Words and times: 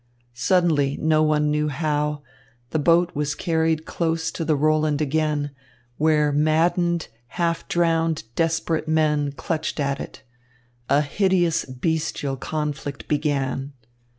Suddenly, 0.33 0.97
no 0.99 1.21
one 1.21 1.51
knew 1.51 1.67
how, 1.67 2.23
the 2.71 2.79
boat 2.79 3.13
was 3.15 3.35
carried 3.35 3.85
close 3.85 4.31
to 4.31 4.43
the 4.43 4.55
Roland 4.55 4.99
again, 4.99 5.51
where 5.97 6.31
maddened, 6.31 7.07
half 7.37 7.67
drowned, 7.67 8.23
desperate 8.33 8.87
men 8.87 9.31
clutched 9.31 9.79
at 9.79 9.99
it. 9.99 10.23
A 10.89 11.01
hideous, 11.01 11.65
bestial 11.65 12.35
conflict 12.35 13.07
began. 13.07 13.73